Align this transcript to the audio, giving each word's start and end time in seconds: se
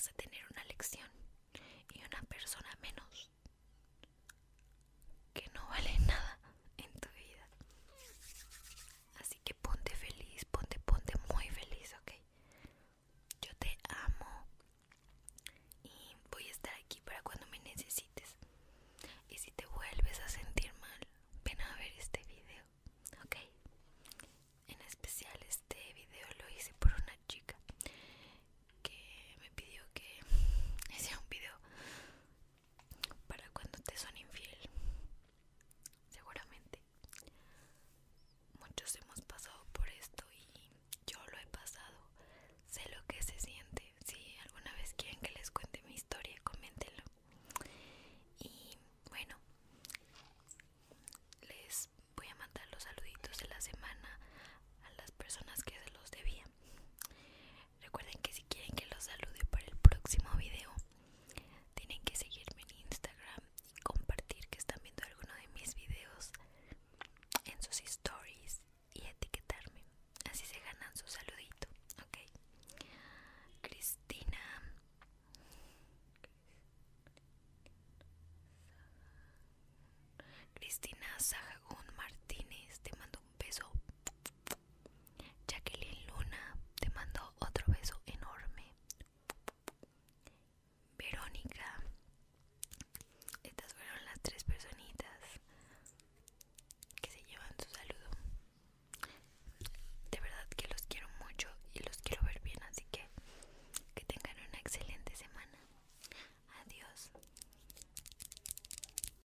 se 0.00 0.12